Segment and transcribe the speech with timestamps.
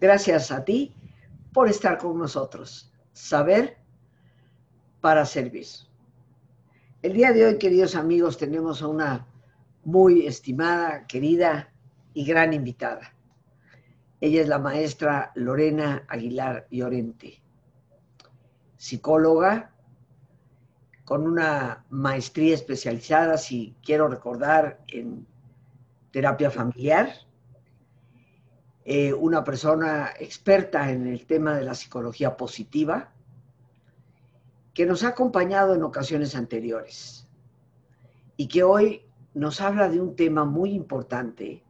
[0.00, 0.94] Gracias a ti
[1.52, 2.90] por estar con nosotros.
[3.12, 3.76] Saber
[5.02, 5.66] para servir.
[7.02, 9.26] El día de hoy, queridos amigos, tenemos a una
[9.84, 11.70] muy estimada, querida
[12.14, 13.14] y gran invitada.
[14.22, 17.42] Ella es la maestra Lorena Aguilar Llorente,
[18.76, 19.74] psicóloga
[21.04, 25.26] con una maestría especializada, si quiero recordar, en
[26.10, 27.10] terapia familiar,
[28.92, 33.12] eh, una persona experta en el tema de la psicología positiva,
[34.74, 37.28] que nos ha acompañado en ocasiones anteriores
[38.36, 41.62] y que hoy nos habla de un tema muy importante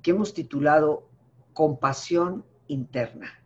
[0.00, 1.08] que hemos titulado
[1.54, 3.42] Compasión interna.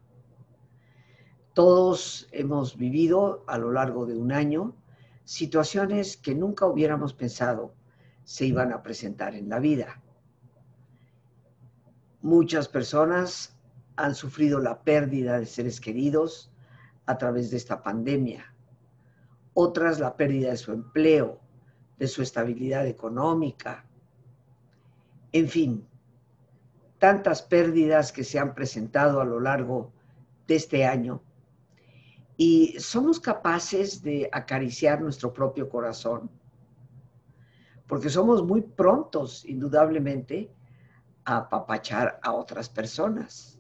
[1.55, 4.77] Todos hemos vivido a lo largo de un año
[5.25, 7.73] situaciones que nunca hubiéramos pensado
[8.25, 10.04] se iban a presentar en la vida.
[12.25, 13.55] Muchas personas
[13.97, 16.51] han sufrido la pérdida de seres queridos
[17.05, 18.51] a través de esta pandemia.
[19.53, 21.39] Otras la pérdida de su empleo,
[21.99, 23.85] de su estabilidad económica.
[25.33, 25.87] En fin,
[26.99, 29.93] tantas pérdidas que se han presentado a lo largo
[30.47, 31.21] de este año
[32.39, 36.31] y somos capaces de acariciar nuestro propio corazón,
[37.87, 40.51] porque somos muy prontos, indudablemente,
[41.25, 43.59] a apapachar a otras personas.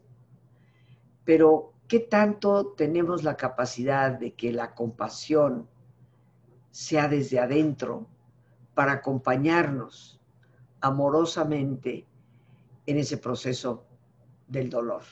[1.24, 5.68] Pero, ¿qué tanto tenemos la capacidad de que la compasión
[6.70, 8.06] sea desde adentro
[8.74, 10.20] para acompañarnos
[10.80, 12.06] amorosamente
[12.86, 13.86] en ese proceso
[14.48, 15.02] del dolor?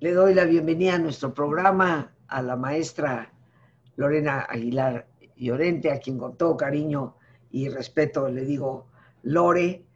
[0.00, 3.32] Le doy la bienvenida a nuestro programa a la maestra
[3.96, 7.16] Lorena Aguilar Llorente, a quien con todo cariño
[7.50, 8.86] y respeto le digo
[9.22, 9.86] Lore.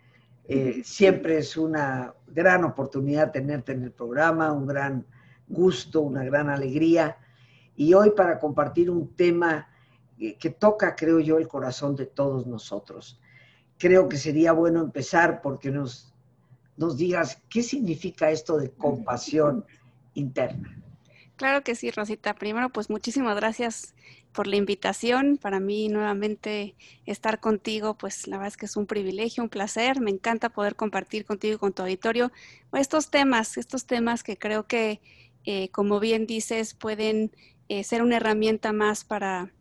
[0.48, 5.06] Eh, siempre es una gran oportunidad tenerte en el programa, un gran
[5.46, 7.18] gusto, una gran alegría.
[7.76, 9.68] Y hoy para compartir un tema
[10.18, 13.20] que toca, creo yo, el corazón de todos nosotros.
[13.78, 16.12] Creo que sería bueno empezar porque nos,
[16.76, 19.64] nos digas qué significa esto de compasión
[20.14, 20.76] interna.
[21.38, 22.34] Claro que sí, Rosita.
[22.34, 23.94] Primero, pues muchísimas gracias
[24.32, 25.38] por la invitación.
[25.40, 26.74] Para mí nuevamente
[27.06, 30.00] estar contigo, pues la verdad es que es un privilegio, un placer.
[30.00, 32.32] Me encanta poder compartir contigo y con tu auditorio
[32.72, 35.00] estos temas, estos temas que creo que,
[35.44, 37.30] eh, como bien dices, pueden
[37.68, 39.52] eh, ser una herramienta más para,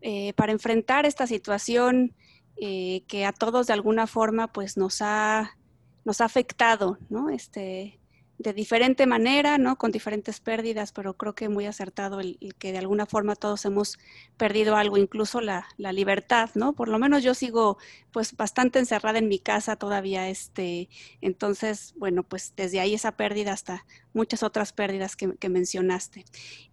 [0.00, 2.14] eh, para enfrentar esta situación
[2.58, 5.58] que a todos de alguna forma pues nos ha,
[6.06, 7.28] nos ha afectado, ¿no?
[7.28, 8.00] Este,
[8.38, 9.76] de diferente manera, ¿no?
[9.76, 13.98] Con diferentes pérdidas, pero creo que muy acertado el, que de alguna forma todos hemos
[14.36, 16.74] perdido algo, incluso la, la, libertad, ¿no?
[16.74, 17.78] Por lo menos yo sigo
[18.12, 20.88] pues bastante encerrada en mi casa todavía, este,
[21.22, 26.24] entonces, bueno, pues desde ahí esa pérdida hasta muchas otras pérdidas que, mencionaste.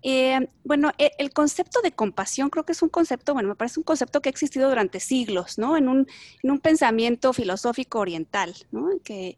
[0.01, 3.79] Eh, bueno, el, el, concepto de compasión creo que es un concepto, bueno, me parece
[3.79, 5.77] un concepto que ha existido durante siglos, ¿no?
[5.77, 6.07] En un,
[6.41, 8.89] en un pensamiento filosófico oriental, ¿no?
[9.03, 9.37] Que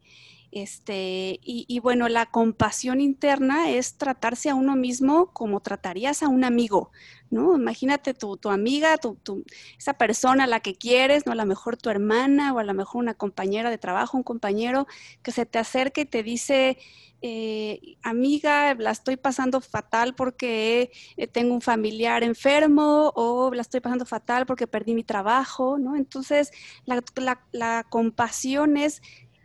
[0.55, 6.45] este, y, bueno, la compasión interna es tratarse a uno mismo como tratarías a un
[6.45, 6.91] amigo,
[7.29, 7.57] ¿no?
[7.57, 9.43] Imagínate tu, amiga, tu,
[9.77, 11.33] esa persona a la que quieres, ¿no?
[11.33, 14.87] A lo mejor tu hermana o a lo mejor una compañera de trabajo, un compañero
[15.21, 16.77] que se te acerca y te dice,
[17.21, 23.81] eh, amiga, la estoy pasando fatal porque eh, tengo un familiar enfermo o la estoy
[23.81, 25.97] pasando fatal porque perdí mi trabajo, ¿no?
[25.97, 26.51] Entonces,
[26.85, 27.03] la,
[27.51, 29.01] la compasión es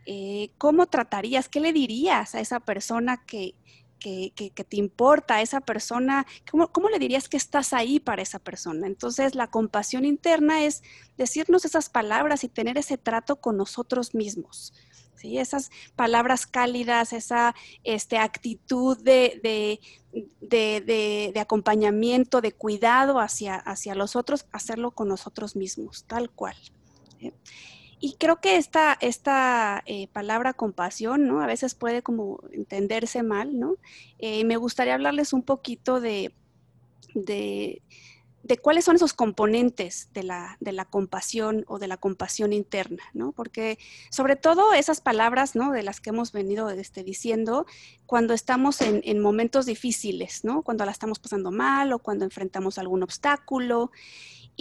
[0.07, 3.55] eh, ¿cómo tratarías, qué le dirías a esa persona que,
[3.99, 8.87] te importa, a esa persona, ¿cómo, le dirías que estás ahí para esa persona?
[8.87, 10.83] Entonces, la compasión interna es
[11.19, 14.73] decirnos esas palabras y tener ese trato con nosotros mismos.
[15.17, 15.39] ¿sí?
[15.39, 17.55] Esas palabras cálidas, esa
[17.85, 19.81] este, actitud de,
[21.39, 26.57] acompañamiento, de cuidado hacia, hacia los otros, hacerlo con nosotros mismos, tal cual.
[28.03, 31.43] Y creo que esta, esta eh, palabra compasión, ¿no?
[31.43, 33.77] A veces puede como entenderse mal, ¿no?
[34.19, 36.33] Eh, me gustaría hablarles un poquito de,
[37.15, 37.83] de,
[38.63, 43.33] cuáles son esos componentes de la, de la, compasión o de la compasión interna, ¿no?
[43.33, 43.79] Porque
[44.11, 45.71] sobre todo esas palabras, ¿no?
[45.71, 47.67] De las que hemos venido este, diciendo,
[48.07, 50.63] cuando estamos en, en momentos difíciles, ¿no?
[50.63, 53.91] Cuando la estamos pasando mal o cuando enfrentamos algún obstáculo.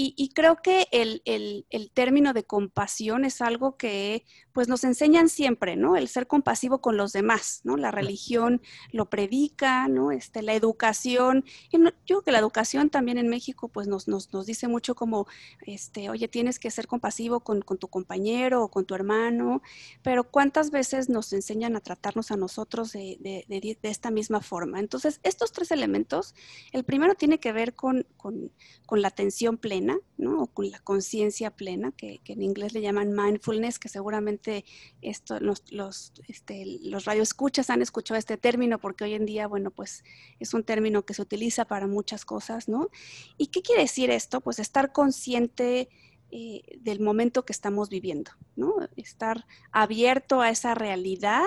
[0.02, 4.24] Y, creo que el, término de compasión es algo que
[4.54, 5.98] pues nos enseñan siempre, ¿no?
[5.98, 7.76] El ser compasivo con los demás, ¿no?
[7.76, 8.62] La religión
[8.94, 10.14] lo predica, ¿no?
[10.14, 11.44] Este, la educación,
[11.74, 15.28] yo creo que la educación también en México pues nos, nos, nos, dice mucho como,
[15.66, 19.62] este, oye, tienes que ser compasivo con, con tu compañero o con tu hermano,
[20.02, 24.40] pero ¿cuántas veces nos enseñan a tratarnos a nosotros de, de, de, de esta misma
[24.40, 24.80] forma?
[24.80, 26.36] Entonces, estos tres elementos,
[26.72, 28.54] el primero tiene que ver con, con,
[28.86, 30.44] con la atención plena, ¿no?
[30.44, 34.66] O con la conciencia plena, que, en inglés le llaman mindfulness, que seguramente
[35.02, 39.72] esto, los, los, este, los radioescuchas han escuchado este término porque hoy en día, bueno,
[39.72, 40.04] pues
[40.40, 42.90] es un término que se utiliza para muchas cosas, ¿no?
[43.38, 44.42] ¿Y qué quiere decir esto?
[44.42, 45.90] Pues estar consciente
[46.32, 48.76] eh, del momento que estamos viviendo, ¿no?
[48.96, 51.44] Estar abierto a esa realidad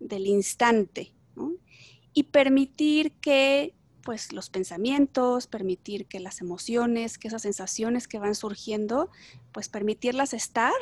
[0.00, 1.14] del instante.
[2.12, 3.74] Y permitir que
[4.08, 9.10] pues los pensamientos, permitir que las emociones, que esas sensaciones que van surgiendo,
[9.52, 10.72] pues permitirlas estar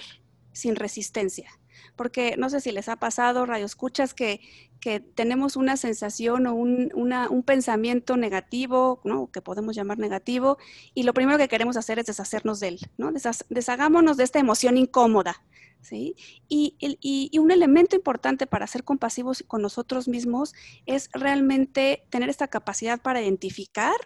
[0.52, 1.50] sin resistencia.
[1.96, 4.40] Porque no sé si les ha pasado, radio escuchas, que,
[4.78, 9.28] que tenemos una sensación o un, un, pensamiento negativo, ¿no?
[9.32, 10.56] que podemos llamar negativo,
[10.94, 13.10] y lo primero que queremos hacer es deshacernos de él, ¿no?
[13.48, 15.42] deshagámonos de esta emoción incómoda.
[15.86, 16.16] ¿Sí?
[16.48, 20.54] Y, un elemento importante para ser compasivos con nosotros mismos
[20.86, 23.96] es realmente tener esta capacidad para identificar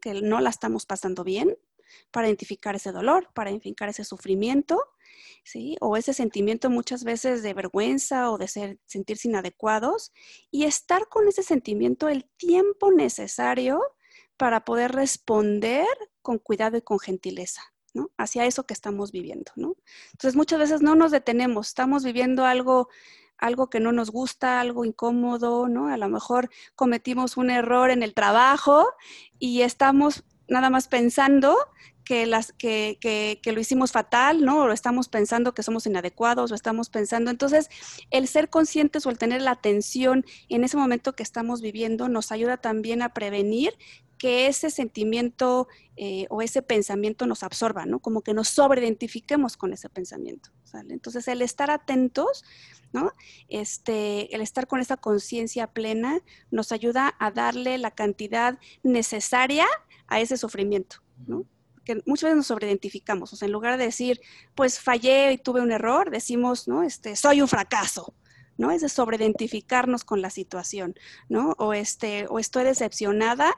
[0.00, 1.56] que no la estamos pasando bien,
[2.10, 4.80] para identificar ese dolor, para identificar ese sufrimiento,
[5.44, 5.76] ¿sí?
[5.80, 8.48] O ese sentimiento muchas veces de vergüenza o de
[8.86, 10.12] sentirse inadecuados
[10.50, 13.80] y estar con ese sentimiento el tiempo necesario
[14.36, 15.86] para poder responder
[16.22, 17.73] con cuidado y con gentileza.
[18.16, 19.76] Hacia eso que estamos viviendo, ¿no?
[20.12, 22.88] Entonces muchas veces no nos detenemos, estamos viviendo algo,
[23.38, 25.88] algo que no nos gusta, algo incómodo, ¿no?
[25.88, 28.86] A lo mejor cometimos un error en el trabajo
[29.38, 31.56] y estamos nada más pensando
[32.04, 34.64] que, las, que, que, que, lo hicimos fatal, ¿no?
[34.64, 37.30] O estamos pensando que somos inadecuados, o estamos pensando.
[37.30, 37.68] Entonces,
[38.10, 42.30] el ser conscientes o el tener la atención en ese momento que estamos viviendo nos
[42.32, 43.74] ayuda también a prevenir
[44.18, 47.98] que ese sentimiento eh, o ese pensamiento nos absorba, ¿no?
[47.98, 50.94] Como que nos sobreidentifiquemos con ese pensamiento, ¿sale?
[50.94, 52.44] Entonces, el estar atentos,
[52.92, 53.12] ¿no?
[53.48, 56.20] Este, el estar con esa conciencia plena
[56.50, 59.66] nos ayuda a darle la cantidad necesaria
[60.06, 61.44] a ese sufrimiento, ¿no?
[61.84, 64.20] Que muchas veces nos sobreidentificamos, o sea, en lugar de decir,
[64.54, 66.82] pues fallé y tuve un error, decimos, ¿no?
[66.82, 68.14] Este, soy un fracaso,
[68.56, 68.70] ¿no?
[68.70, 70.94] Es de sobreidentificarnos con la situación,
[71.28, 71.54] ¿no?
[71.58, 73.54] O, este, o estoy decepcionada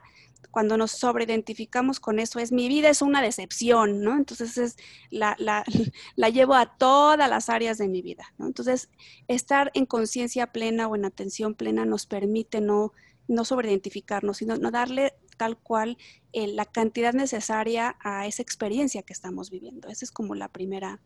[0.51, 4.15] cuando nos sobreidentificamos con eso, es mi vida es una decepción, ¿no?
[4.15, 4.75] Entonces es,
[5.09, 5.63] la, la,
[6.15, 8.33] la, llevo a todas las áreas de mi vida.
[8.39, 8.89] Entonces,
[9.27, 12.93] estar en conciencia plena o en atención plena nos permite no,
[13.27, 15.97] no sobreidentificarnos, sino no darle tal cual
[16.33, 19.87] eh, la cantidad necesaria a esa experiencia que estamos viviendo.
[19.87, 20.99] Esa es como la primera,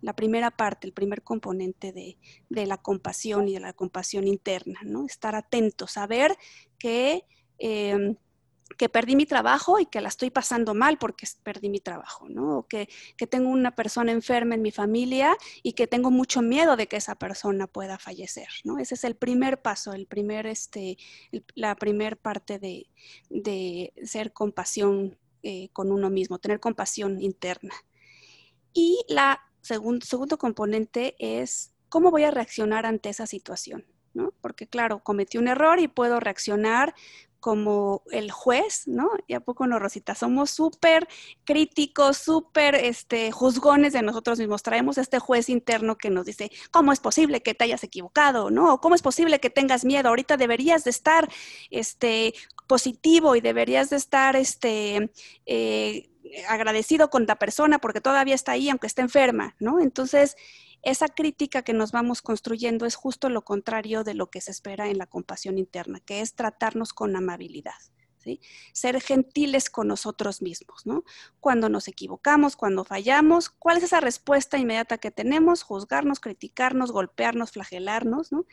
[0.00, 4.80] la primera parte, el primer componente de, de la compasión y de la compasión interna,
[4.84, 5.06] ¿no?
[5.06, 6.36] Estar atento, saber
[6.78, 7.24] que...
[7.58, 8.16] Eh,
[8.76, 12.58] que perdí mi trabajo y que la estoy pasando mal porque perdí mi trabajo, ¿no?
[12.58, 12.88] O que,
[13.30, 17.14] tengo una persona enferma en mi familia y que tengo mucho miedo de que esa
[17.14, 18.78] persona pueda fallecer, ¿no?
[18.78, 20.98] Ese es el primer paso, el primer, este,
[21.54, 22.86] la primer parte de,
[24.04, 27.74] ser compasión eh, con uno mismo, tener compasión interna.
[28.72, 33.86] Y la segundo componente es cómo voy a reaccionar ante esa situación.
[34.14, 34.32] ¿no?
[34.40, 36.94] Porque claro, cometí un error y puedo reaccionar
[37.44, 39.10] como el juez, ¿no?
[39.26, 41.06] Y a poco no, Rosita, somos súper
[41.44, 44.62] críticos, súper este, juzgones de nosotros mismos.
[44.62, 48.50] Traemos este juez interno que nos dice, ¿cómo es posible que te hayas equivocado?
[48.50, 48.80] ¿No?
[48.80, 50.08] ¿Cómo es posible que tengas miedo?
[50.08, 51.28] Ahorita deberías de estar
[51.68, 52.32] este,
[52.66, 55.10] positivo y deberías de estar este,
[55.44, 56.08] eh,
[56.48, 59.80] agradecido con la persona porque todavía está ahí aunque esté enferma, ¿no?
[59.80, 60.34] Entonces,
[60.84, 64.88] esa crítica que nos vamos construyendo es justo lo contrario de lo que se espera
[64.88, 67.74] en la compasión interna, que es tratarnos con amabilidad.
[68.72, 71.04] Ser gentiles con nosotros mismos, ¿no?
[71.40, 75.62] Cuando nos equivocamos, cuando fallamos, ¿cuál es esa respuesta inmediata que tenemos?
[75.62, 78.46] Juzgarnos, criticarnos, golpearnos, flagelarnos, ¿no?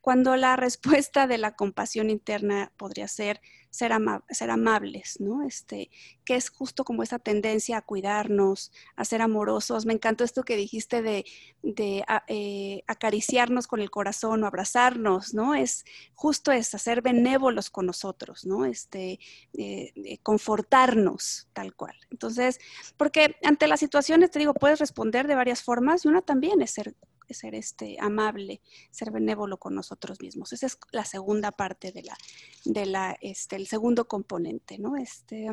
[0.00, 3.40] Cuando la respuesta de la compasión interna podría ser
[3.70, 5.42] ser, amables, ¿no?
[5.42, 5.90] Este,
[6.24, 9.86] que es justo como esa tendencia a cuidarnos, a ser amorosos.
[9.86, 11.24] Me encantó esto que dijiste de,
[11.62, 15.54] de eh, acariciarnos con el corazón o abrazarnos, ¿no?
[15.54, 18.64] Es justo es ser benévolos con nosotros, ¿no?
[18.64, 19.18] Este,
[19.54, 21.96] eh, confortarnos tal cual.
[22.10, 22.58] Entonces,
[22.96, 26.70] porque ante las situaciones, te digo, puedes responder de varias formas y una también es
[26.72, 26.94] ser
[27.34, 30.52] ser este, amable, ser benévolo con nosotros mismos.
[30.52, 32.16] Esa es la segunda parte de la,
[32.64, 34.96] de la, este, el segundo componente, ¿no?
[34.96, 35.48] Este,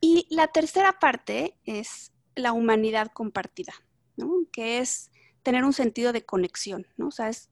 [0.00, 3.72] Y la tercera parte es la humanidad compartida,
[4.16, 4.46] ¿no?
[4.52, 5.10] que es
[5.42, 7.08] tener un sentido de conexión, ¿no?
[7.08, 7.50] O sea, es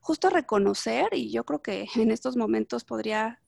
[0.00, 3.40] justo reconocer, y yo creo que en estos momentos podría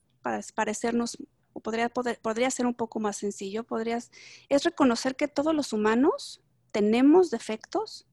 [0.55, 1.17] parecernos,
[1.53, 4.11] o podría, podría ser un poco más sencillo, podrías,
[4.49, 8.06] es reconocer que todos los humanos tenemos defectos,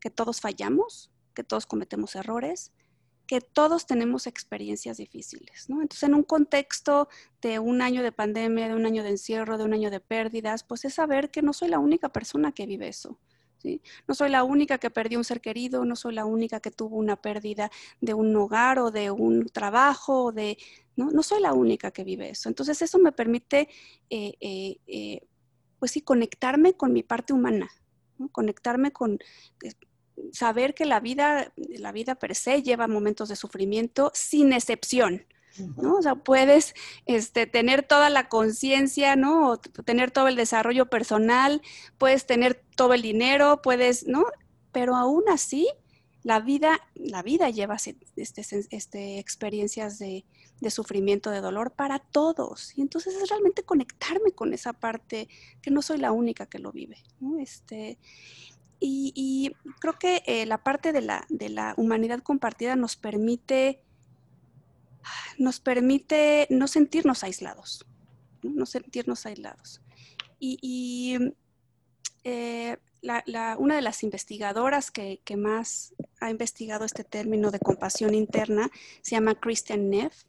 [0.00, 2.72] que todos fallamos, que todos cometemos errores,
[3.26, 5.82] que todos tenemos experiencias difíciles, ¿no?
[5.82, 7.08] Entonces, en un contexto
[7.42, 10.62] de un año de pandemia, de un año de encierro, de un año de pérdidas,
[10.62, 13.18] pues es saber que no soy la única persona que vive eso.
[14.06, 16.96] No soy la única que perdió un ser querido, no soy la única que tuvo
[16.96, 20.32] una pérdida de un hogar o de un trabajo,
[20.96, 22.48] no soy la única que vive eso.
[22.48, 23.68] Entonces eso me permite,
[24.10, 25.26] eh, eh, eh,
[25.78, 27.68] pues sí, conectarme con mi parte humana,
[28.18, 28.28] ¿no?
[28.28, 29.18] conectarme con,
[30.32, 35.26] saber que la vida, la vida per se lleva momentos de sufrimiento sin excepción.
[35.76, 35.96] ¿no?
[35.96, 36.74] O sea, puedes
[37.06, 39.52] este, tener toda la conciencia, ¿no?
[39.52, 41.62] O tener todo el desarrollo personal,
[41.96, 44.26] puedes tener todo el dinero, puedes, ¿no?
[44.70, 45.66] Pero aún así,
[46.22, 50.26] la vida, la vida lleva este, este, experiencias de,
[50.60, 52.76] de, sufrimiento, de dolor para todos.
[52.76, 55.28] Y entonces es realmente conectarme con esa parte
[55.62, 57.02] que no soy la única que lo vive.
[57.38, 57.98] Este,
[58.78, 63.80] y, creo que eh, la parte de la, de la, humanidad compartida nos permite,
[65.38, 67.86] nos permite no sentirnos aislados,
[68.42, 69.80] no, sentirnos aislados.
[70.38, 71.16] Y,
[72.24, 78.14] eh, la, una de las investigadoras que, que, más ha investigado este término de compasión
[78.14, 78.70] interna
[79.00, 80.24] se llama Christian Neff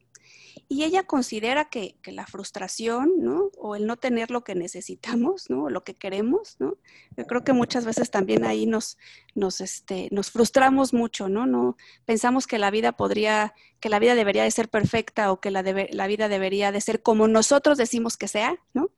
[0.69, 3.51] y ella considera que, la frustración, ¿no?
[3.57, 5.69] O el no tener lo que necesitamos, ¿no?
[5.69, 6.77] Lo que queremos, ¿no?
[7.15, 8.97] Yo creo que muchas veces también ahí nos,
[9.35, 11.45] nos, este, nos frustramos mucho, ¿no?
[11.45, 11.77] ¿no?
[12.05, 15.63] Pensamos que la vida podría, que la vida debería de ser perfecta o que la,
[15.63, 18.89] la vida debería de ser como nosotros decimos que sea, ¿no?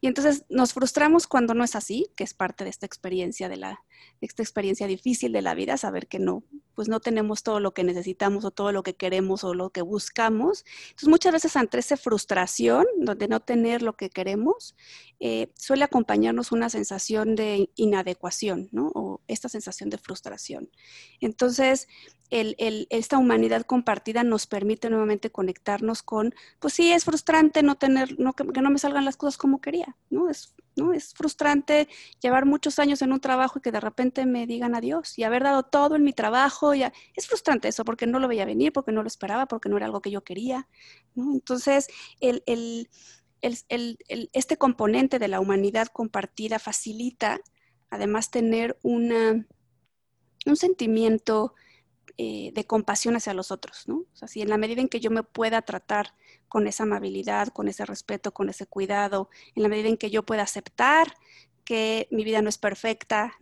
[0.00, 3.56] Y entonces nos frustramos cuando no es así, que es parte de esta experiencia de
[3.56, 3.82] la,
[4.20, 7.84] esta experiencia difícil de la vida, saber que no, pues no tenemos todo lo que
[7.84, 10.64] necesitamos o todo lo que queremos o lo que buscamos.
[10.84, 14.76] Entonces muchas veces ante esa frustración de no tener lo que queremos,
[15.18, 18.90] eh, suele acompañarnos una sensación de inadecuación, ¿no?
[18.94, 20.70] O esta sensación de frustración.
[21.20, 21.88] Entonces,
[22.30, 28.34] esta humanidad compartida nos permite nuevamente conectarnos con, pues sí, es frustrante no tener, no,
[28.34, 30.30] que, no me salgan las cosas como quería, ¿no?
[30.30, 30.92] Es, ¿no?
[30.92, 31.88] Es frustrante
[32.20, 35.42] llevar muchos años en un trabajo y que de repente me digan adiós y haber
[35.42, 39.02] dado todo en mi trabajo, es frustrante eso porque no lo veía venir, porque no
[39.02, 40.68] lo esperaba, porque no era algo que yo quería,
[41.14, 41.32] ¿no?
[41.32, 41.88] Entonces,
[42.20, 42.88] el,
[43.40, 47.40] este componente de la humanidad compartida facilita
[47.90, 49.46] además tener una,
[50.46, 51.54] un sentimiento
[52.18, 53.96] eh, de compasión hacia los otros, ¿no?
[53.96, 56.14] O en la medida en que yo me pueda tratar
[56.48, 60.24] con esa amabilidad, con ese respeto, con ese cuidado, en la medida en que yo
[60.24, 61.14] pueda aceptar
[61.64, 63.36] que mi vida no es perfecta.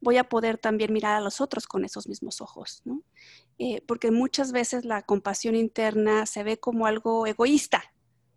[0.00, 2.82] Voy a poder también mirar a los otros con esos mismos ojos.
[3.58, 7.84] Eh, porque muchas veces la compasión interna se ve como algo egoísta,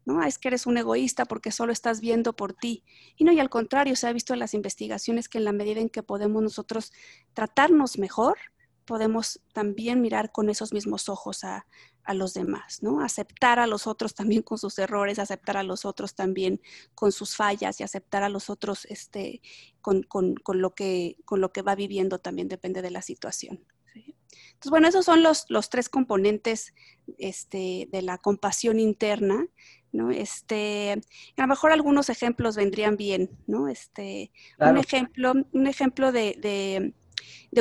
[0.05, 0.23] ¿no?
[0.23, 2.83] Es que eres un egoísta porque solo estás viendo por ti.
[3.15, 5.79] Y no, y al contrario, se ha visto en las investigaciones que en la medida
[5.79, 6.91] en que podemos nosotros
[7.33, 8.37] tratarnos mejor,
[8.85, 11.65] podemos también mirar con esos mismos ojos a,
[12.13, 12.99] los demás, ¿no?
[12.99, 16.59] Aceptar a los otros también con sus errores, aceptar a los otros también
[16.93, 19.41] con sus fallas y aceptar a los otros este,
[19.81, 20.03] con,
[20.45, 23.63] lo, que, con lo que va viviendo también depende de la situación.
[23.93, 26.73] Entonces, bueno, esos son los, los tres componentes
[27.17, 29.47] este, de la compasión interna,
[29.91, 30.11] ¿no?
[30.11, 31.01] Este,
[31.37, 33.69] a lo mejor algunos ejemplos vendrían bien, ¿no?
[33.69, 36.93] Este, un ejemplo, un ejemplo de de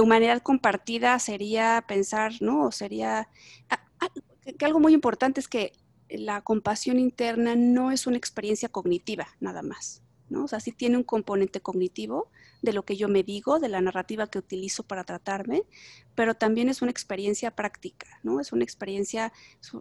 [0.01, 2.73] humanidad compartida sería pensar, ¿no?
[2.73, 3.29] Sería
[3.69, 4.09] ah, ah,
[4.59, 5.73] que algo muy importante es que
[6.09, 10.45] la compasión interna no es una experiencia cognitiva nada más, ¿no?
[10.45, 12.31] O sea, sí tiene un componente cognitivo
[12.63, 15.63] de lo que yo me digo, de la narrativa que utilizo para tratarme,
[16.15, 18.41] pero también es una experiencia práctica, ¿no?
[18.41, 19.33] Es una experiencia,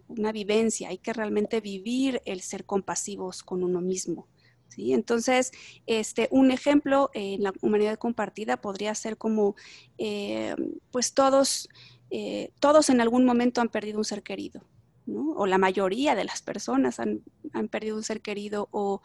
[0.08, 4.28] una vivencia, hay que realmente vivir el ser compasivos con uno mismo.
[4.76, 5.52] Entonces,
[5.86, 9.56] este, un ejemplo en la humanidad compartida podría ser como,
[9.98, 10.54] eh,
[10.90, 11.68] pues todos,
[12.10, 14.62] eh, todos en algún momento han perdido un ser querido,
[15.06, 15.32] ¿no?
[15.32, 17.22] O la mayoría de las personas han,
[17.52, 19.02] han perdido un ser querido o,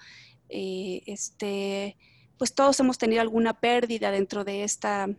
[0.50, 1.98] eh, este,
[2.38, 5.10] pues todos hemos tenido alguna pérdida dentro de esta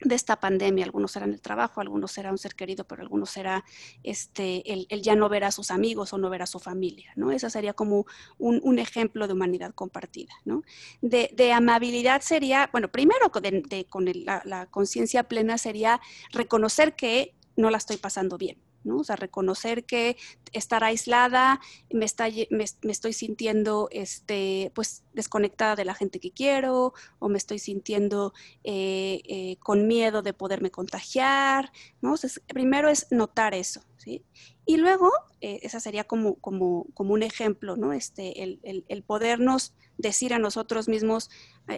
[0.00, 0.84] de esta pandemia.
[0.84, 3.64] Algunos serán el trabajo, algunos será un ser querido, pero algunos será
[4.02, 7.30] este, el, ya no ver a sus amigos o no ver a su familia, ¿no?
[7.30, 8.06] Esa sería como
[8.38, 10.62] un, ejemplo de humanidad compartida, ¿no?
[11.00, 16.00] De, amabilidad sería, bueno, primero con la, conciencia plena sería
[16.32, 18.98] reconocer que no la estoy pasando bien, ¿no?
[18.98, 20.16] O sea, reconocer que
[20.52, 21.60] estar aislada,
[21.90, 27.38] me, está, me, estoy sintiendo, este, pues, desconectada de la gente que quiero, o me
[27.38, 28.32] estoy sintiendo
[28.64, 32.14] eh, eh, con miedo de poderme contagiar, ¿no?
[32.48, 34.22] primero es notar eso, ¿sí?
[34.64, 37.92] Y luego, eh, esa sería como, como, como, un ejemplo, ¿no?
[37.92, 41.30] Este, el, el, el podernos decir a nosotros mismos,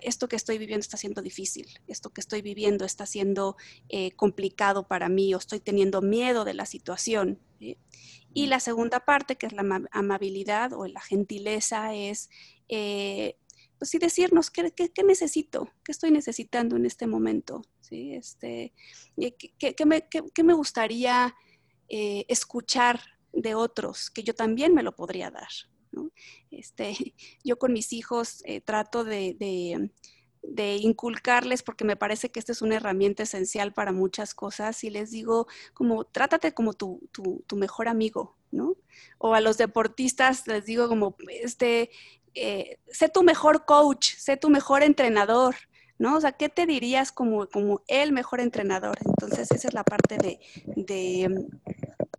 [0.03, 3.57] esto que estoy viviendo está siendo difícil, esto que estoy viviendo está siendo
[3.89, 7.39] eh, complicado para mí o estoy teniendo miedo de la situación.
[8.33, 12.31] Y la segunda parte, que es la amabilidad o la gentileza, es
[12.69, 13.37] eh,
[13.79, 14.73] pues sí decirnos qué,
[15.05, 18.15] necesito, qué estoy necesitando en este momento, ¿sí?
[18.15, 18.73] este,
[19.17, 20.07] eh, qué, me,
[20.43, 21.35] me, gustaría
[21.89, 23.01] escuchar
[23.33, 25.49] de otros, que yo también me lo podría dar.
[26.51, 26.95] Este,
[27.45, 29.91] yo con mis hijos eh, trato de,
[30.81, 35.11] inculcarles, porque me parece que esta es una herramienta esencial para muchas cosas, y les
[35.11, 37.01] digo, como, trátate como tu,
[37.57, 38.77] mejor amigo, ¿no?
[39.19, 41.91] O a los deportistas les digo como, este,
[42.35, 45.55] eh, sé tu mejor coach, sé tu mejor entrenador,
[45.99, 46.17] ¿no?
[46.17, 48.99] O sea, ¿qué te dirías como, como el mejor entrenador?
[49.05, 50.41] Entonces, esa es la parte de,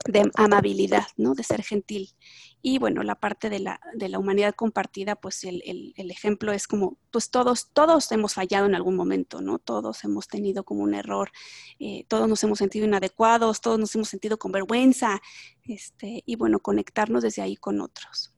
[0.05, 1.33] de amabilidad, ¿no?
[1.33, 2.15] De ser gentil.
[2.61, 5.61] Y bueno, la parte de la, de la humanidad compartida, pues el,
[5.95, 9.59] el, ejemplo es como, pues todos, todos hemos fallado en algún momento, ¿no?
[9.59, 11.31] Todos hemos tenido como un error,
[11.79, 15.21] eh, todos nos hemos sentido inadecuados, todos nos hemos sentido con vergüenza,
[15.63, 18.33] este, y bueno, conectarnos desde ahí con otros.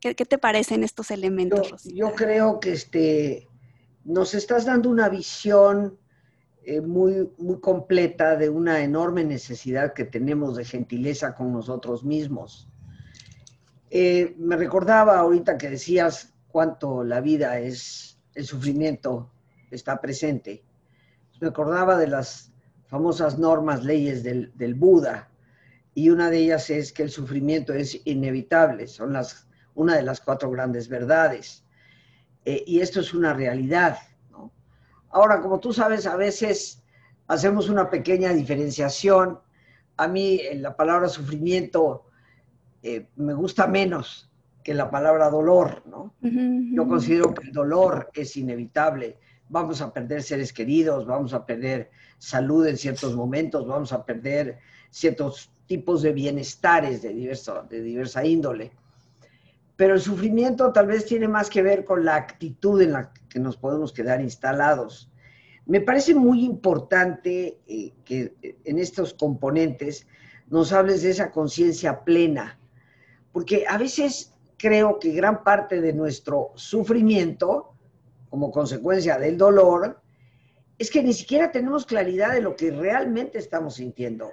[0.00, 1.84] ¿Qué, ¿Qué, te parecen estos elementos?
[1.84, 3.49] Yo, yo creo que este,
[4.10, 5.96] nos estás dando una visión
[6.64, 12.68] eh, muy, muy completa de una enorme necesidad que tenemos de gentileza con nosotros mismos.
[13.88, 19.30] Eh, me recordaba ahorita que decías cuánto la vida es, el sufrimiento
[19.70, 20.64] está presente.
[21.40, 22.52] Me acordaba de las
[22.86, 25.30] famosas normas, leyes del, Buda,
[25.94, 30.20] y una de ellas es que el sufrimiento es inevitable, son las, una de las
[30.20, 31.64] cuatro grandes verdades.
[32.44, 33.98] Eh, y esto es una realidad.
[35.10, 36.82] Ahora, como tú sabes, a veces
[37.26, 39.38] hacemos una pequeña diferenciación.
[39.96, 42.06] A mí la palabra sufrimiento
[42.82, 44.30] eh, me gusta menos
[44.62, 46.14] que la palabra dolor, ¿no?
[46.20, 49.18] Yo considero que el dolor es inevitable.
[49.48, 54.58] Vamos a perder seres queridos, vamos a perder salud en ciertos momentos, vamos a perder
[54.90, 58.72] ciertos tipos de bienestares de, diverso, de diversa índole.
[59.80, 63.40] Pero el sufrimiento tal vez tiene más que ver con la actitud en la que
[63.40, 65.10] nos podemos quedar instalados.
[65.64, 70.06] Me parece muy importante eh, que eh, en estos componentes
[70.50, 72.60] nos hables de esa conciencia plena,
[73.32, 77.72] porque a veces creo que gran parte de nuestro sufrimiento,
[78.28, 80.02] como consecuencia del dolor,
[80.76, 84.30] es que ni siquiera tenemos claridad de lo que realmente estamos sintiendo.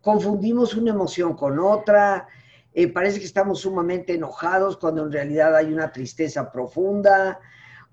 [0.00, 2.28] Confundimos una emoción con otra,
[2.74, 7.38] eh, parece que estamos sumamente enojados cuando en realidad hay una tristeza profunda,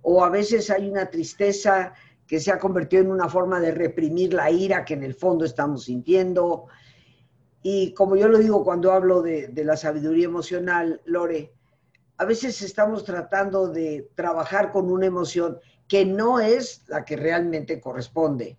[0.02, 1.94] o a veces hay una tristeza
[2.26, 5.46] que se ha convertido en una forma de reprimir la ira que en el fondo
[5.46, 6.66] estamos sintiendo.
[7.62, 11.54] Y como yo lo digo cuando hablo de, de la sabiduría emocional, Lore,
[12.18, 17.80] a veces estamos tratando de trabajar con una emoción que no es la que realmente
[17.80, 18.58] corresponde.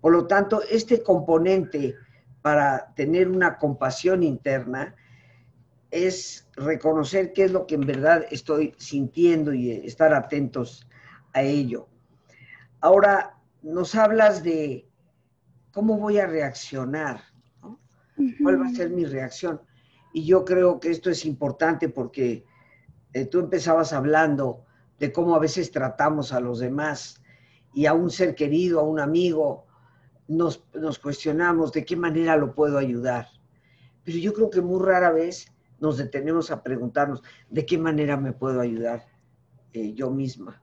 [0.00, 1.96] Por lo tanto, este componente
[2.42, 4.94] para tener una compasión interna
[5.94, 10.88] es reconocer qué es lo que en verdad estoy sintiendo y estar atentos
[11.32, 11.86] a ello.
[12.80, 14.88] Ahora, nos hablas de
[15.70, 17.20] cómo voy a reaccionar,
[18.42, 19.60] ¿cuál va a ser mi reacción?
[20.12, 22.44] Y yo creo que esto es importante porque
[23.12, 24.64] eh, tú empezabas hablando
[24.98, 27.22] de cómo a veces tratamos a los demás
[27.72, 29.66] y a un ser querido, a un amigo,
[30.26, 33.28] nos, nos cuestionamos de qué manera lo puedo ayudar.
[34.02, 38.32] Pero yo creo que muy rara vez nos detenemos a preguntarnos de qué manera me
[38.32, 39.04] puedo ayudar
[39.72, 40.62] eh, yo misma.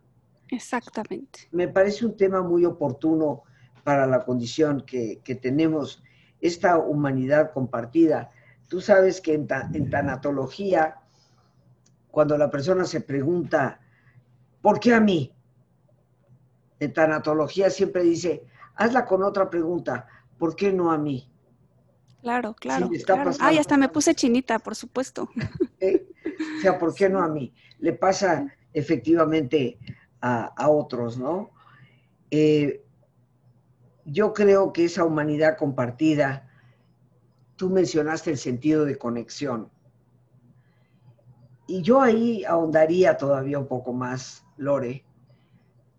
[0.50, 1.48] Exactamente.
[1.52, 3.44] Me parece un tema muy oportuno
[3.84, 6.04] para la condición que, tenemos,
[6.40, 8.32] esta humanidad compartida.
[8.68, 11.00] Tú sabes que en, en tanatología,
[12.10, 13.80] cuando la persona se pregunta,
[14.62, 15.34] ¿por qué a mí?
[16.80, 18.44] En tanatología siempre dice,
[18.76, 21.31] hazla con otra pregunta, ¿por qué no a mí?
[22.22, 22.90] Claro, claro.
[23.06, 23.32] claro.
[23.40, 25.30] Ay, hasta me puse chinita, por supuesto.
[26.58, 27.54] O sea, ¿por qué no a mí?
[27.80, 29.80] Le pasa efectivamente
[30.22, 31.52] a, otros, ¿no?
[32.30, 32.84] Eh,
[34.06, 36.48] yo creo que esa humanidad compartida,
[37.56, 39.70] tú mencionaste el sentido de conexión.
[41.68, 45.06] Y yo ahí ahondaría todavía un poco más, Lore,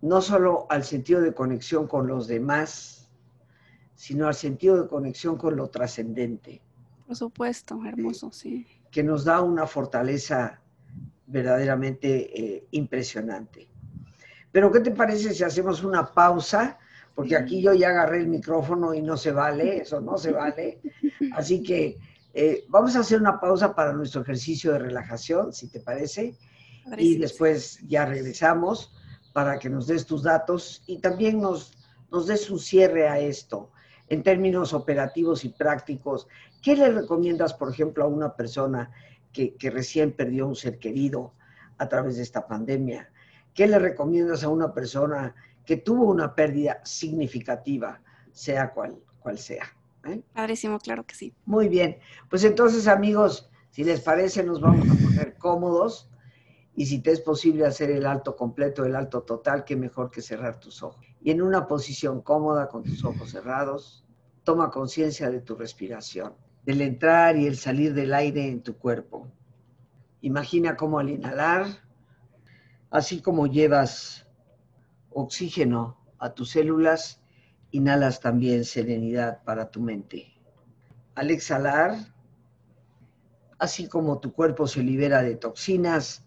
[0.00, 3.01] no solo al sentido de conexión con los demás,
[4.02, 6.60] sino al sentido de conexión con lo trascendente.
[7.06, 8.66] Por supuesto, hermoso, sí.
[8.90, 10.60] Que nos da una fortaleza
[11.28, 13.68] verdaderamente eh, impresionante.
[14.50, 16.80] Pero, ¿qué te parece si hacemos una pausa?
[17.14, 20.80] Porque aquí yo ya agarré el micrófono y no se vale, eso no se vale.
[21.36, 21.96] Así que
[22.34, 26.36] eh, vamos a hacer una pausa para nuestro ejercicio de relajación, si te parece.
[26.98, 28.92] Y después ya regresamos
[29.32, 31.78] para que nos des tus datos y también nos,
[32.10, 33.70] nos des un cierre a esto
[34.12, 36.28] en términos operativos y prácticos.
[36.60, 38.90] ¿Qué le recomiendas, por ejemplo, a una persona
[39.32, 41.32] que, que recién perdió un ser querido
[41.78, 43.10] a través de esta pandemia?
[43.54, 49.64] ¿Qué le recomiendas a una persona que tuvo una pérdida significativa, sea cual, cual sea?
[50.04, 50.20] ¿Eh?
[50.34, 51.34] Padrísimo, claro que sí.
[51.46, 51.96] Muy bien.
[52.28, 56.10] Pues entonces, amigos, si les parece, nos vamos a poner cómodos
[56.74, 60.20] y si te es posible hacer el alto completo, el alto total, qué mejor que
[60.20, 61.06] cerrar tus ojos.
[61.22, 64.01] Y en una posición cómoda, con tus ojos cerrados,
[64.44, 69.28] toma conciencia de tu respiración, del entrar y el salir del aire en tu cuerpo.
[70.20, 71.66] Imagina cómo al inhalar,
[72.90, 74.26] así como llevas
[75.10, 77.20] oxígeno a tus células,
[77.70, 80.32] inhalas también serenidad para tu mente.
[81.14, 81.96] Al exhalar,
[83.58, 86.24] así como tu cuerpo se libera de toxinas,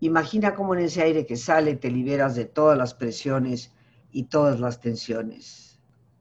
[0.00, 3.72] imagina cómo en ese aire que sale te liberas de todas las presiones
[4.10, 5.67] y todas las tensiones.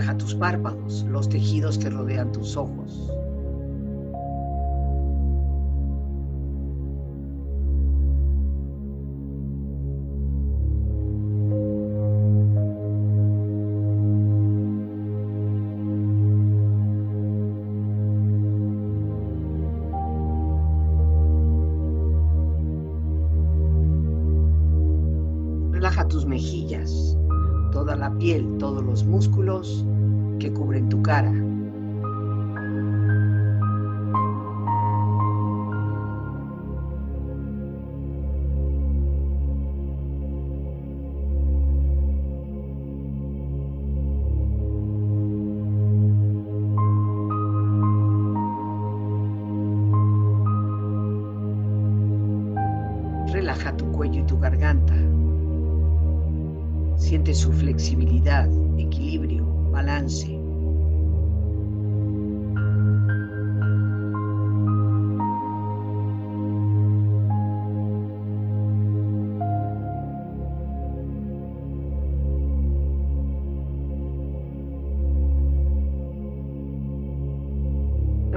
[0.00, 3.12] Relaja tus párpados, los tejidos que rodean tus ojos.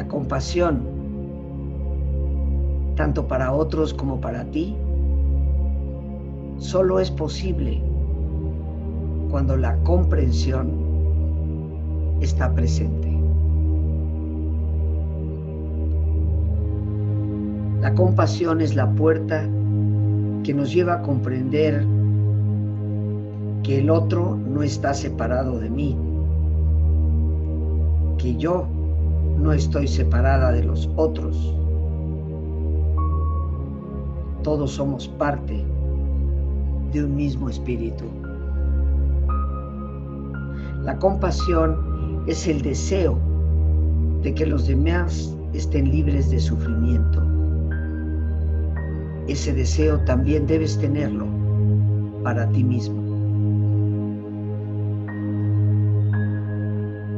[0.00, 0.80] La compasión,
[2.96, 4.74] tanto para otros como para ti,
[6.56, 7.82] solo es posible
[9.30, 10.70] cuando la comprensión
[12.22, 13.14] está presente.
[17.82, 19.46] La compasión es la puerta
[20.44, 21.84] que nos lleva a comprender
[23.62, 25.94] que el otro no está separado de mí,
[28.16, 28.66] que yo
[29.40, 31.54] no estoy separada de los otros.
[34.42, 35.64] Todos somos parte
[36.92, 38.04] de un mismo espíritu.
[40.82, 43.18] La compasión es el deseo
[44.22, 47.22] de que los demás estén libres de sufrimiento.
[49.26, 51.26] Ese deseo también debes tenerlo
[52.22, 53.00] para ti mismo.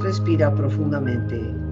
[0.00, 1.71] Respira profundamente.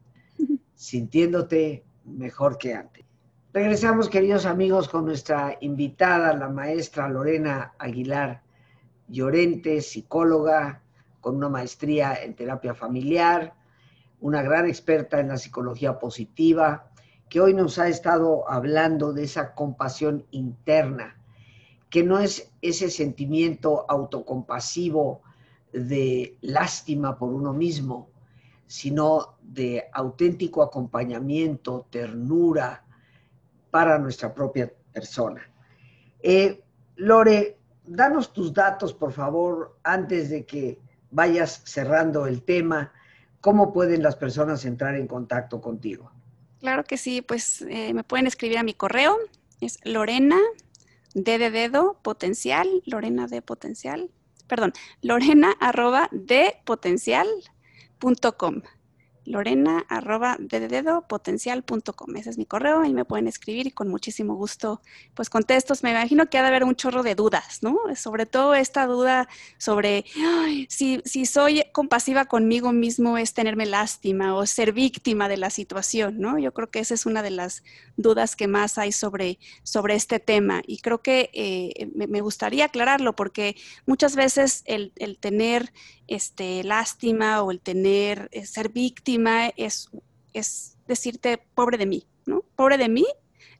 [0.81, 3.05] sintiéndote mejor que antes.
[3.53, 8.41] Regresamos, queridos amigos, con nuestra invitada, la maestra Lorena Aguilar
[9.07, 10.81] Llorente, psicóloga
[11.19, 13.53] con una maestría en terapia familiar,
[14.21, 16.89] una gran experta en la psicología positiva,
[17.29, 21.15] que hoy nos ha estado hablando de esa compasión interna,
[21.91, 25.21] que no es ese sentimiento autocompasivo
[25.73, 28.09] de lástima por uno mismo,
[28.71, 32.85] sino de auténtico acompañamiento, ternura,
[33.69, 35.41] para nuestra propia persona.
[36.23, 36.63] Eh,
[36.95, 40.79] Lore, danos tus datos, por favor, antes de que
[41.09, 42.93] vayas cerrando el tema.
[43.41, 46.09] ¿Cómo pueden las personas entrar en contacto contigo?
[46.61, 49.17] Claro que sí, pues eh, me pueden escribir a mi correo,
[49.59, 50.39] es Lorena
[51.13, 54.09] D de dedo potencial, Lorena de potencial,
[54.47, 56.55] perdón, Lorena arroba de
[58.01, 58.61] potencial.com
[59.25, 62.15] lorena arroba de potencial.com.
[62.15, 64.81] Ese es mi correo, y me pueden escribir y con muchísimo gusto
[65.13, 65.73] pues contesto.
[65.83, 67.77] Me imagino que ha de haber un chorro de dudas, ¿no?
[67.95, 70.05] Sobre todo esta duda sobre
[70.69, 76.19] si, si soy compasiva conmigo mismo es tenerme lástima o ser víctima de la situación,
[76.19, 76.39] ¿no?
[76.39, 77.63] Yo creo que esa es una de las
[77.97, 83.15] dudas que más hay sobre, sobre este tema y creo que eh, me, gustaría aclararlo
[83.15, 85.73] porque muchas veces el, el tener
[86.11, 89.89] este, lástima o el tener, eh, ser víctima es,
[90.33, 92.43] es decirte, pobre de mí, ¿no?
[92.57, 93.05] Pobre de mí.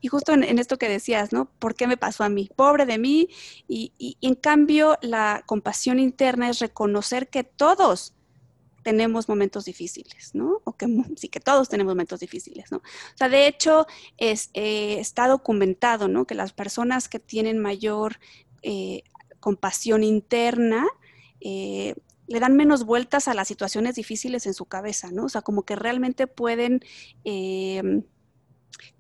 [0.02, 1.46] Y justo en, esto que decías, ¿no?
[1.60, 2.50] ¿Por qué me pasó a mí?
[2.54, 3.30] Pobre de mí.
[3.70, 8.14] Y, y, en cambio, la compasión interna es reconocer que todos
[8.84, 10.60] tenemos momentos difíciles, ¿no?
[10.66, 12.80] O que sí, que todos tenemos momentos difíciles, ¿no?
[12.80, 13.88] O sea, de hecho,
[14.18, 16.26] es, eh, está documentado, ¿no?
[16.26, 18.20] Que las personas que tienen mayor
[18.62, 19.04] eh,
[19.40, 20.86] compasión interna
[21.40, 21.96] eh,
[22.28, 25.26] le dan menos vueltas a las situaciones difíciles en su cabeza, ¿no?
[25.26, 26.82] O sea, como que realmente pueden
[27.24, 28.04] em,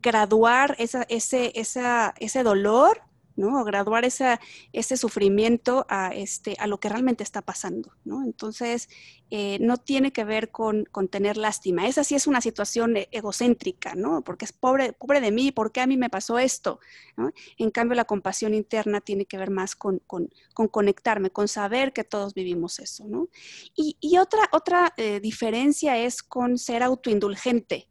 [0.01, 1.05] graduar ese,
[1.55, 3.01] ese dolor
[3.35, 7.93] graduar ese sufrimiento a, este, a lo que realmente está pasando.
[8.25, 8.89] Entonces,
[9.33, 11.87] eh, no tiene que ver con, tener lástima.
[11.87, 13.93] Esa sí es una situación e, egocéntrica.
[14.25, 16.81] Porque es pobre, de mí, ¿por qué a mí me pasó esto?
[17.57, 20.01] En cambio, la compasión interna tiene que ver más con,
[20.53, 23.05] conectarme, con saber que todos vivimos eso.
[23.73, 27.87] Y, otra, otra eh, diferencia es con ser autoindulgente,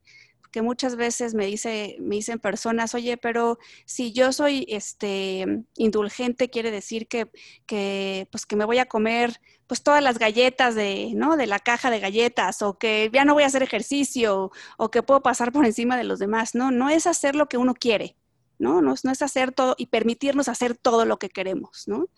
[0.50, 6.50] que muchas veces me, dice, me dicen personas, oye, pero si yo soy este, indulgente,
[6.50, 7.30] quiere decir que,
[7.66, 11.36] que, pues, que me voy a comer pues todas las galletas de, ¿no?
[11.36, 15.04] de la caja de galletas o que ya no voy a hacer ejercicio o que
[15.04, 16.56] puedo pasar por encima de los demás.
[16.56, 18.16] No, no es hacer lo que uno quiere.
[18.60, 18.82] ¿No?
[18.82, 22.08] No, es hacer todo y permitirnos hacer todo lo que queremos, ¿no?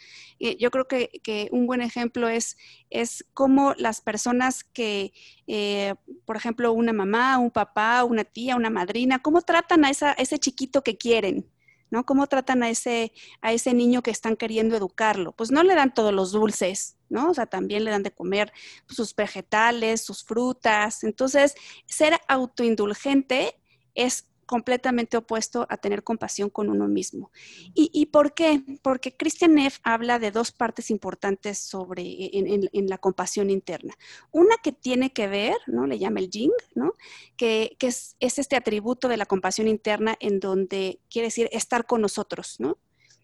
[0.58, 2.56] yo creo que, un buen ejemplo es,
[2.90, 5.12] es cómo las personas que,
[5.46, 10.12] eh, por ejemplo, una mamá, un papá, una tía, una madrina, cómo tratan a, esa,
[10.14, 11.48] ese chiquito que quieren,
[11.90, 12.04] ¿no?
[12.04, 15.32] ¿Cómo tratan a ese, a ese niño que están queriendo educarlo?
[15.32, 17.30] Pues no le dan todos los dulces, ¿no?
[17.30, 18.52] O sea, también le dan de comer
[18.88, 21.04] sus vegetales, sus frutas.
[21.04, 21.54] Entonces,
[21.86, 23.60] ser autoindulgente
[23.94, 27.30] es completamente opuesto a tener compasión con uno mismo.
[27.72, 28.62] ¿Y, por qué?
[28.82, 32.02] Porque Christian Neff habla de dos partes importantes sobre
[32.34, 33.94] en, la compasión interna.
[34.30, 35.86] Una que tiene que ver, ¿no?
[35.86, 36.92] Le llama el Jing, ¿no?
[37.38, 42.56] Que, es, este atributo de la compasión interna en donde quiere decir estar con nosotros,
[42.58, 42.76] ¿no?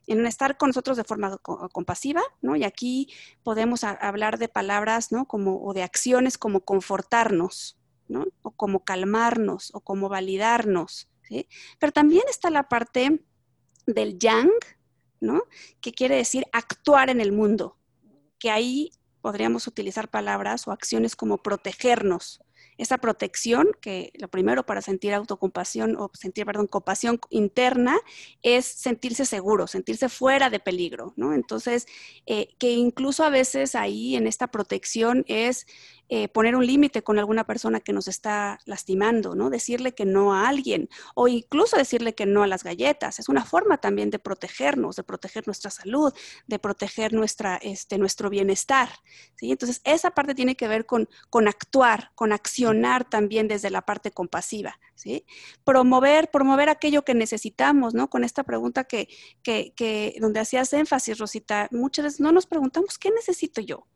[0.06, 2.56] en estar con nosotros de forma compasiva, ¿no?
[2.56, 3.12] Y aquí
[3.42, 5.26] podemos hablar de palabras, ¿no?
[5.26, 7.78] Como, o de acciones como confortarnos,
[8.42, 11.08] o como calmarnos o como validarnos,
[11.78, 13.24] Pero también está la parte
[13.86, 14.50] del yang,
[15.20, 15.42] ¿no?
[15.80, 17.76] Que quiere decir actuar en el mundo,
[18.38, 22.40] que ahí podríamos utilizar palabras o acciones como protegernos,
[22.78, 27.98] esa protección, que lo primero para sentir autocompasión o sentir, perdón, compasión interna
[28.42, 31.34] es sentirse seguro, sentirse fuera de peligro, ¿no?
[31.34, 31.86] Entonces,
[32.26, 35.66] eh, que incluso a veces ahí en esta protección es
[36.10, 39.50] eh, poner un límite con alguna persona que nos está lastimando, ¿no?
[39.50, 43.18] Decirle que no a alguien o incluso decirle que no a las galletas.
[43.18, 46.14] Es una forma también de protegernos, de proteger nuestra salud,
[46.46, 48.88] de proteger nuestra, este, nuestro bienestar,
[49.36, 49.50] ¿sí?
[49.50, 54.10] Entonces, esa parte tiene que ver con, con actuar, con accionar también desde la parte
[54.10, 55.26] compasiva, ¿sí?
[55.64, 58.08] Promover, promover aquello que necesitamos, ¿no?
[58.08, 59.08] Con esta pregunta que,
[59.42, 63.86] que, que donde hacías énfasis, Rosita, muchas veces no nos preguntamos, ¿qué necesito yo?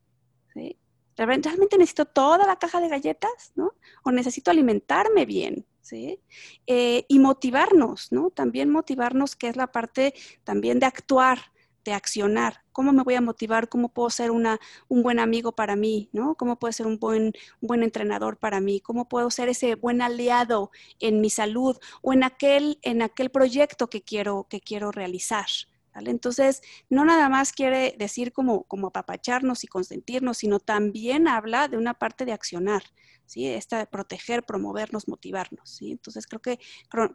[0.52, 0.78] ¿Sí?
[1.16, 3.74] ¿Realmente necesito toda la caja de galletas, no?
[4.04, 6.20] O necesito alimentarme bien, ¿sí?
[6.66, 8.30] Eh, y motivarnos, ¿no?
[8.30, 11.52] También motivarnos, que es la parte también de actuar,
[11.84, 12.62] de accionar.
[12.72, 13.68] ¿Cómo me voy a motivar?
[13.68, 16.08] ¿Cómo puedo ser una, un buen amigo para mí?
[16.12, 16.34] ¿no?
[16.36, 18.80] ¿Cómo puedo ser un buen, buen entrenador para mí?
[18.80, 20.70] ¿Cómo puedo ser ese buen aliado
[21.00, 25.46] en mi salud o en aquel, en aquel proyecto que quiero, que quiero realizar?
[25.94, 31.76] Entonces, no nada más quiere decir como, como apapacharnos y consentirnos, sino también habla de
[31.76, 32.82] una parte de accionar.
[33.32, 33.46] ¿Sí?
[33.48, 35.90] Esta de proteger, promovernos, motivarnos, ¿sí?
[35.90, 36.58] Entonces creo que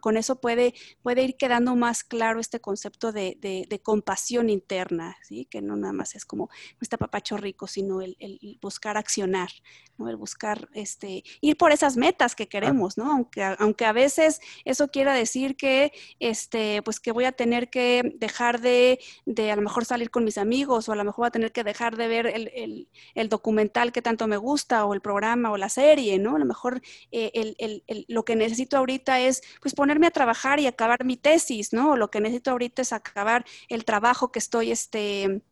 [0.00, 5.46] con eso puede, puede ir quedando más claro este concepto de, de, compasión interna, ¿sí?
[5.48, 9.50] Que no nada más es como no está papacho rico, sino el, el, buscar accionar,
[9.96, 10.08] ¿no?
[10.08, 13.12] El buscar, este, ir por esas metas que queremos, ¿no?
[13.12, 18.16] Aunque, aunque a veces eso quiera decir que, este, pues que voy a tener que
[18.16, 21.28] dejar de, de a lo mejor salir con mis amigos o a lo mejor voy
[21.28, 24.94] a tener que dejar de ver el, el, el documental que tanto me gusta o
[24.94, 26.36] el programa o la serie, ¿no?
[26.36, 31.04] A lo mejor eh, lo que necesito ahorita es pues ponerme a trabajar y acabar
[31.04, 31.92] mi tesis, ¿no?
[31.92, 35.42] O lo que necesito ahorita es acabar el trabajo que estoy, este,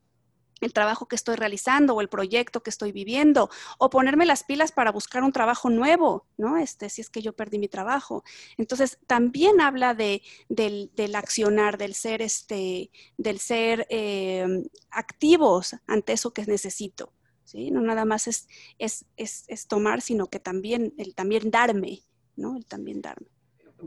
[0.61, 4.73] el trabajo que estoy realizando o el proyecto que estoy viviendo, o ponerme las pilas
[4.73, 6.57] para buscar un trabajo nuevo, ¿no?
[6.57, 8.25] Este, si es que yo perdí mi trabajo.
[8.57, 14.47] Entonces, también habla de, del, accionar, del ser, este, del ser eh,
[14.91, 17.13] activos ante eso que necesito.
[17.47, 17.71] ¿Sí?
[17.71, 22.03] No nada más es, es, es, tomar, sino que también, el también darme,
[22.37, 22.57] ¿no?
[22.57, 23.29] El también darme.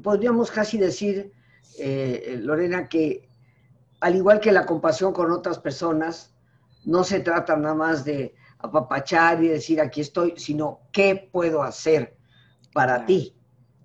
[0.02, 1.32] Podríamos casi decir,
[1.78, 3.30] eh, Lorena, que
[4.00, 6.34] al igual que la compasión con otras personas,
[6.86, 12.16] no se trata nada más de apapachar y decir aquí estoy, sino qué puedo hacer
[12.74, 13.36] para ti,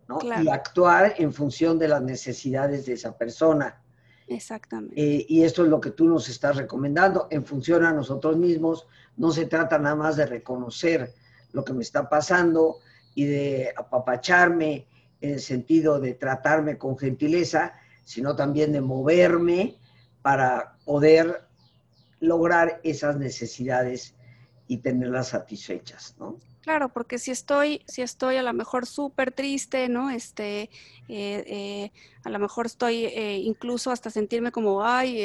[0.08, 0.18] ¿no?
[0.40, 3.82] Y actuar en función de las necesidades de esa persona.
[4.28, 5.00] Exactamente.
[5.00, 8.86] Eh, y esto es lo que tú nos estás recomendando en función a nosotros mismos.
[9.16, 11.12] No se trata nada más de reconocer
[11.52, 12.78] lo que me está pasando
[13.14, 14.86] y de apapacharme
[15.20, 19.76] en el sentido de tratarme con gentileza, sino también de moverme
[20.22, 21.46] para poder
[22.20, 24.14] lograr esas necesidades
[24.66, 26.38] y tenerlas satisfechas, ¿no?
[26.64, 30.08] Claro, porque si estoy, si estoy a lo mejor súper triste, ¿no?
[30.08, 30.70] Este,
[31.08, 31.90] eh, eh,
[32.24, 35.18] a lo mejor estoy eh, incluso hasta sentirme como, ay,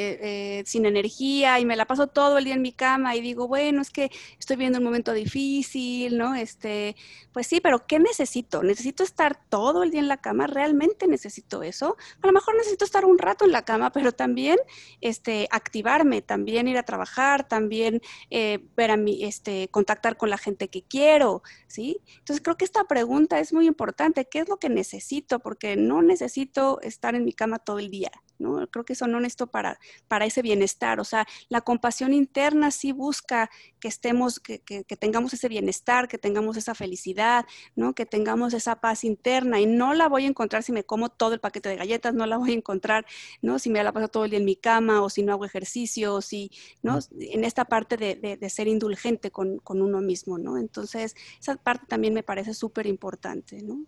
[0.66, 3.82] sin energía y me la paso todo el día en mi cama y digo, bueno,
[3.82, 6.36] es que estoy viendo un momento difícil, ¿no?
[6.36, 6.98] Este,
[7.32, 8.62] pues sí, pero ¿qué necesito?
[8.62, 10.46] ¿Necesito estar todo el día en la cama?
[10.46, 11.96] ¿Realmente necesito eso?
[12.22, 14.58] A lo mejor necesito estar un rato en la cama, pero también,
[15.00, 20.68] este, activarme, también ir a trabajar, también ver a mi, este, contactar con la gente
[20.68, 21.29] que quiero
[21.76, 25.40] Entonces creo que esta pregunta es muy importante, ¿qué es lo que necesito?
[25.40, 28.66] Porque no necesito estar en mi cama todo el día, ¿no?
[28.68, 32.92] Creo que eso no necesito para, para ese bienestar, o sea, la compasión interna sí
[32.92, 37.94] busca que estemos, que, que, tengamos ese bienestar, que tengamos esa felicidad, ¿no?
[37.94, 41.34] Que tengamos esa paz interna y no la voy a encontrar si me como todo
[41.34, 43.06] el paquete de galletas, no la voy a encontrar,
[43.42, 43.60] ¿no?
[43.60, 46.16] Si me la paso todo el día en mi cama o si no hago ejercicio,
[46.16, 47.00] o si, ¿no?
[47.20, 50.58] En esta parte de, de, ser indulgente con, con, uno mismo, ¿no?
[50.58, 53.86] Entonces, esa parte también me parece súper importante, ¿no?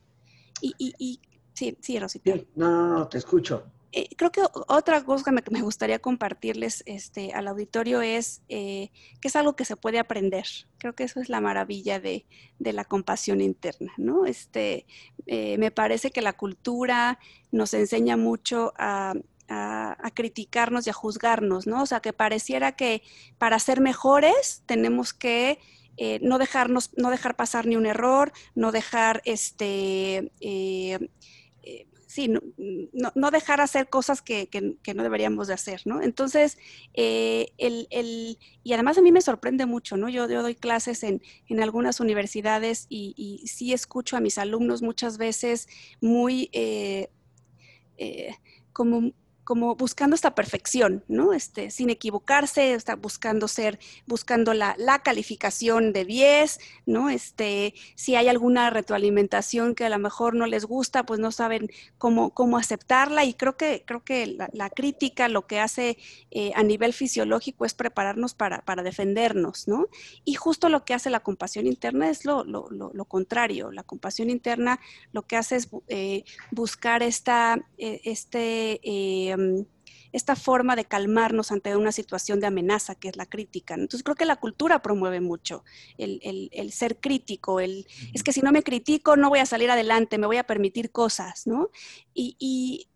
[0.61, 1.19] Y, y, y,
[1.53, 2.35] sí, sí, Rosita.
[2.55, 3.65] No, no, no, te escucho.
[3.93, 8.89] Eh, creo que otra cosa que me, gustaría compartirles este, al auditorio es eh,
[9.19, 10.45] que es algo que se puede aprender.
[10.77, 12.25] Creo que eso es la maravilla de,
[12.59, 14.25] la compasión interna, ¿no?
[14.25, 14.85] Este,
[15.27, 17.19] eh, me parece que la cultura
[17.51, 19.13] nos enseña mucho a,
[20.13, 21.83] criticarnos y a juzgarnos, ¿no?
[21.83, 23.01] O sea, que pareciera que
[23.37, 25.59] para ser mejores tenemos que
[26.21, 30.31] no dejarnos, no dejar pasar ni un error, no dejar este
[32.11, 34.49] sí, no, dejar hacer cosas que,
[34.93, 36.01] no deberíamos de hacer, ¿no?
[36.01, 36.57] Entonces,
[36.93, 40.09] eh, el, y además a mí me sorprende mucho, ¿no?
[40.09, 41.21] Yo, doy clases en,
[41.61, 45.69] algunas universidades y, sí escucho a mis alumnos muchas veces
[46.01, 46.49] muy...
[46.51, 47.09] Eh,
[47.97, 48.35] eh,
[48.73, 49.11] como
[49.43, 51.33] como buscando esta perfección, ¿no?
[51.33, 57.09] Este, sin equivocarse, está buscando ser, buscando la, calificación de 10, ¿no?
[57.09, 61.69] Este, si hay alguna retroalimentación que a lo mejor no les gusta, pues no saben
[61.97, 65.97] cómo, cómo aceptarla y creo que, creo que la, crítica lo que hace
[66.29, 69.87] eh, a nivel fisiológico es prepararnos para, defendernos, ¿no?
[70.23, 72.45] Y justo lo que hace la compasión interna es lo,
[73.07, 73.71] contrario.
[73.71, 74.79] La compasión interna
[75.11, 78.79] lo que hace es eh, buscar esta, eh, este
[79.31, 79.65] Em,
[80.13, 83.75] esta forma de calmarnos ante una situación de amenaza que es la crítica.
[83.75, 85.63] Entonces creo que la cultura promueve mucho
[85.97, 90.17] el, ser crítico, el, es que si no me critico no voy a salir adelante,
[90.17, 91.69] me voy a permitir cosas, ¿no?
[92.13, 92.87] y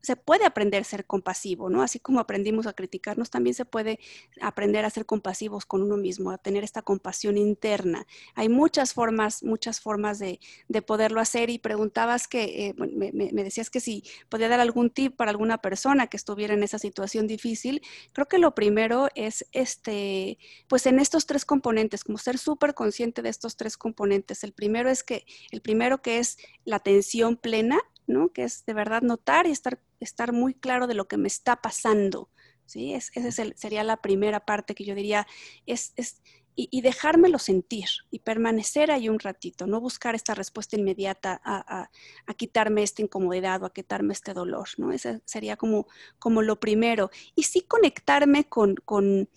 [0.00, 1.82] se puede aprender a ser compasivo, ¿no?
[1.82, 3.98] Así como aprendimos a criticarnos, también se puede
[4.40, 8.06] aprender a ser compasivos con uno mismo, a tener esta compasión interna.
[8.34, 10.38] Hay muchas formas, muchas formas de,
[10.86, 15.30] poderlo hacer y preguntabas que, eh, me, decías que si podía dar algún tip para
[15.30, 17.82] alguna persona que estuviera en esa situación difícil.
[18.12, 20.38] Creo que lo primero es, este,
[20.68, 24.44] pues en estos tres componentes, como ser súper consciente de estos tres componentes.
[24.44, 28.32] El primero es que, el primero que es la atención plena, ¿no?
[28.32, 31.56] Que es de verdad notar y estar, estar muy claro de lo que me está
[31.56, 32.30] pasando,
[32.66, 32.94] ¿sí?
[32.94, 35.26] Es, esa sería la primera parte que yo diría,
[35.66, 36.20] es, es
[36.60, 41.88] y, dejármelo sentir y permanecer ahí un ratito, no buscar esta respuesta inmediata a,
[42.26, 44.90] a, quitarme esta incomodidad o a quitarme este dolor, ¿no?
[44.90, 45.86] Ese sería como,
[46.18, 47.10] como lo primero.
[47.36, 49.28] Y sí conectarme con, con,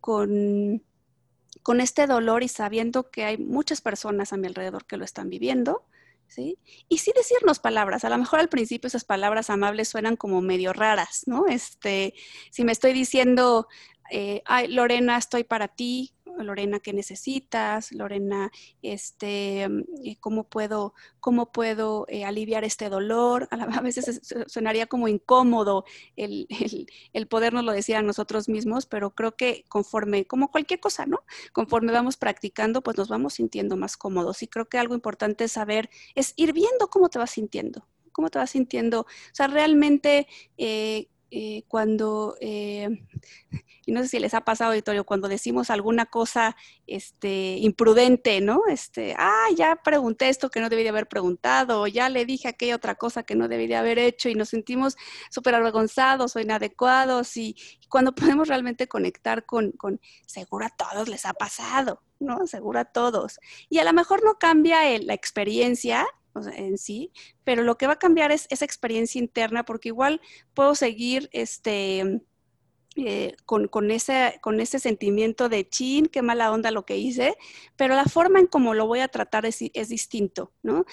[0.00, 0.82] con,
[1.62, 5.28] con este dolor y sabiendo que hay muchas personas a mi alrededor que lo están
[5.28, 5.84] viviendo,
[6.30, 6.58] ¿sí?
[6.88, 10.72] Y sí decirnos palabras, a lo mejor al principio esas palabras amables suenan como medio
[10.72, 11.46] raras, ¿no?
[11.46, 12.14] Este,
[12.50, 13.66] si me estoy diciendo,
[14.10, 17.92] eh, ay, Lorena, estoy para ti, Lorena, ¿qué necesitas?
[17.92, 18.50] Lorena,
[18.82, 23.48] este, mm, eh, ¿cómo puedo, cómo puedo eh, aliviar este dolor?
[23.50, 25.84] A, veces sonaría como incómodo
[26.16, 30.80] el, el, el, podernos lo decir a nosotros mismos, pero creo que conforme, como cualquier
[30.80, 31.24] cosa, ¿no?
[31.52, 34.42] Conforme vamos practicando, pues nos vamos sintiendo más cómodos.
[34.42, 37.86] Y creo que algo importante es saber, es ir viendo cómo te vas sintiendo.
[38.12, 39.02] ¿Cómo te vas sintiendo?
[39.02, 40.26] O sea, realmente
[40.58, 42.88] eh, eh, cuando, eh,
[43.86, 46.56] y no sé si les ha pasado, auditorio, cuando decimos alguna cosa
[46.86, 48.62] este, imprudente, ¿no?
[48.68, 52.48] Este, ah, ya pregunté esto que no debí de haber preguntado, o ya le dije
[52.48, 54.96] aquella otra cosa que no debí de haber hecho y nos sentimos
[55.30, 57.56] súper avergonzados o inadecuados y,
[57.88, 62.46] cuando podemos realmente conectar con, con, seguro a todos les ha pasado, ¿no?
[62.46, 63.38] Seguro a todos.
[63.68, 67.12] Y a lo mejor no cambia la experiencia, en sí,
[67.44, 70.20] pero lo que va a cambiar es esa experiencia interna, porque igual
[70.54, 72.22] puedo seguir este,
[72.96, 77.36] eh, con, ese, con ese sentimiento de chin, qué mala onda lo que hice,
[77.76, 80.84] pero la forma en cómo lo voy a tratar es, distinto, ¿no?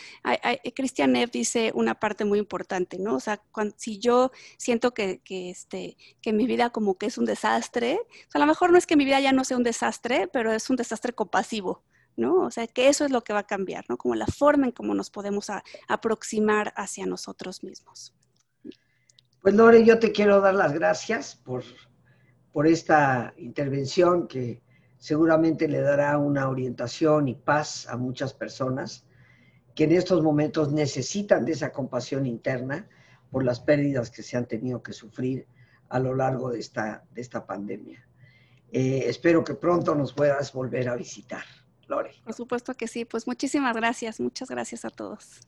[0.75, 3.15] Christian Neff dice una parte muy importante, ¿no?
[3.15, 3.41] O sea,
[3.77, 7.99] si yo siento que, este, que mi vida como que es un desastre,
[8.31, 10.69] a lo mejor no es que mi vida ya no sea un desastre, pero es
[10.69, 11.83] un desastre compasivo,
[12.17, 12.41] ¿no?
[12.41, 13.97] O sea, que eso es lo que va a cambiar, ¿no?
[13.97, 15.49] Como la forma en cómo nos podemos
[15.87, 18.13] aproximar hacia nosotros mismos.
[19.41, 21.63] Pues Lore, yo te quiero dar las gracias por,
[22.51, 24.61] por esta intervención que
[24.97, 29.05] seguramente le dará una orientación y paz a muchas personas
[29.75, 32.89] que en estos momentos necesitan de esa compasión interna
[33.29, 35.47] por las pérdidas que se han tenido que sufrir
[35.89, 38.05] a lo largo de esta, de esta pandemia.
[38.71, 41.43] Eh, espero que pronto nos puedas volver a visitar,
[41.87, 42.11] Lore.
[42.23, 45.39] Por supuesto que sí, pues muchísimas gracias, muchas gracias a todos.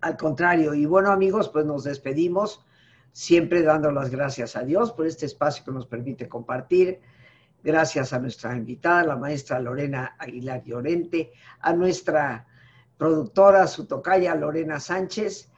[0.00, 2.64] Al contrario, y bueno amigos, pues nos despedimos,
[3.12, 7.00] siempre dando las gracias a Dios por este espacio que nos permite compartir.
[7.62, 12.46] Gracias a nuestra invitada, la maestra Lorena Aguilar Llorente, a nuestra
[12.96, 15.50] productora, su tocaya Lorena Sánchez,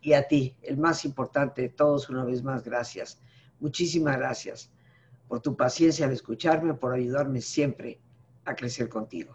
[0.00, 3.20] y a ti, el más importante de todos, una vez más, gracias.
[3.60, 4.70] Muchísimas gracias
[5.28, 7.98] por tu paciencia al escucharme, por ayudarme siempre
[8.44, 9.34] a crecer contigo.